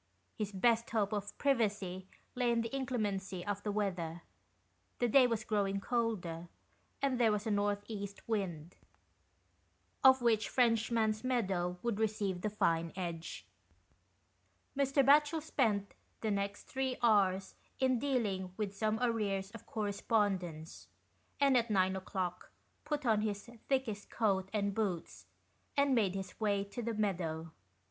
[0.35, 4.23] His best hope of privacy lay in the inclemency of the weather;
[4.97, 6.47] the day was growing colder,
[7.03, 8.77] and there was a north east wind,
[10.03, 13.45] of which Frenchman's Meadow would receive the fine edge.
[14.75, 15.05] Mr.
[15.05, 20.87] Batchel spent the next three hours in dealing with some arrears of correspondence,
[21.39, 22.49] and at nine o'clock
[22.85, 25.27] put on his thickest coat and boots,
[25.77, 27.51] and made his way to the meadow.